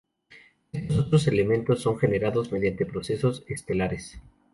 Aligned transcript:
Estos 0.73 0.97
otros 0.97 1.27
elementos 1.27 1.83
son 1.83 1.99
generados 1.99 2.51
mediante 2.51 2.87
procesos 2.87 3.43
estelares. 3.47 4.19